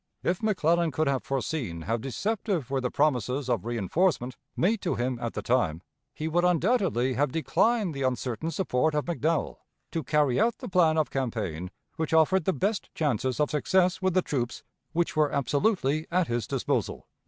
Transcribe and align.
If 0.23 0.41
McClellan 0.41 0.89
could 0.89 1.05
have 1.07 1.23
foreseen 1.23 1.83
how 1.83 1.95
deceptive 1.97 2.71
were 2.71 2.81
the 2.81 2.89
promises 2.89 3.47
of 3.47 3.61
reënforcement 3.61 4.33
made 4.57 4.81
to 4.81 4.95
him 4.95 5.19
at 5.21 5.33
the 5.35 5.43
time, 5.43 5.83
he 6.11 6.27
would 6.27 6.43
undoubtedly 6.43 7.13
have 7.13 7.31
declined 7.31 7.93
the 7.93 8.01
uncertain 8.01 8.49
support 8.49 8.95
of 8.95 9.05
McDowell, 9.05 9.57
to 9.91 10.03
carry 10.03 10.39
out 10.39 10.57
the 10.57 10.67
plan 10.69 10.97
of 10.97 11.11
campaign 11.11 11.69
which 11.97 12.15
offered 12.15 12.45
the 12.45 12.51
best 12.51 12.89
chances 12.95 13.39
of 13.39 13.51
success 13.51 14.01
with 14.01 14.15
the 14.15 14.23
troops 14.23 14.63
which 14.91 15.15
were 15.15 15.31
absolutely 15.31 16.07
at 16.09 16.25
his 16.25 16.47
disposal." 16.47 17.07